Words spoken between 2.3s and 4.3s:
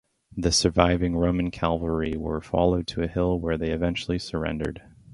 followed to a hill where they eventually